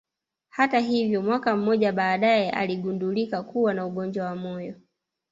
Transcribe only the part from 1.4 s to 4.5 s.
mmoja baadaye aligundulika kuwa na ugonjwa wa